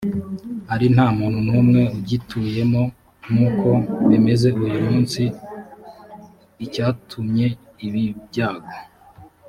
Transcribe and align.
ari 0.73 0.85
nta 0.95 1.07
muntu 1.17 1.39
n 1.47 1.49
umwe 1.61 1.81
ugituyemo 1.97 2.81
nk 3.31 3.35
uko 3.47 3.69
bimeze 4.09 4.47
uyu 4.63 4.77
munsi 4.87 5.21
u 5.31 5.33
icyatumye 6.65 7.47
ibi 7.85 8.03
byago 8.27 8.73